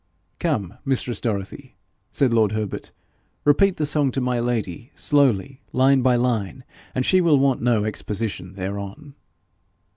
[0.39, 1.75] 'Come, mistress Dorothy,'
[2.11, 2.91] said lord Herbert,
[3.45, 6.63] 'repeat the song to my lady, slowly, line by line,
[6.95, 9.13] and she will want no exposition thereon.'